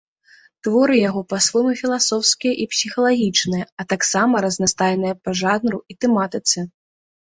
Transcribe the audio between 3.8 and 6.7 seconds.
а таксама разнастайныя па жанру і тэматыцы.